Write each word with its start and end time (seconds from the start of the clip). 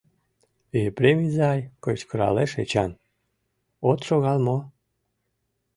—Епрем 0.85 1.19
изай,— 1.27 1.59
кычкыралеш 1.83 2.51
Эчан,— 2.61 2.91
от 3.89 3.99
шогал 4.07 4.37
мо? 4.47 4.57